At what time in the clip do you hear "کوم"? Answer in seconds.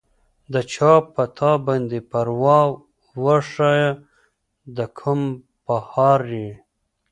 4.97-5.21